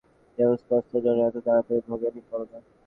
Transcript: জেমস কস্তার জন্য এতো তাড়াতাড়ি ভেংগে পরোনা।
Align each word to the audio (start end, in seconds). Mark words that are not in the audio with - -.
জেমস 0.37 0.61
কস্তার 0.69 1.01
জন্য 1.05 1.19
এতো 1.29 1.39
তাড়াতাড়ি 1.45 1.79
ভেংগে 1.85 2.09
পরোনা। 2.29 2.59